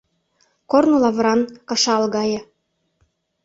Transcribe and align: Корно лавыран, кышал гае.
Корно 0.71 0.97
лавыран, 1.03 1.41
кышал 1.67 2.03
гае. 2.15 2.39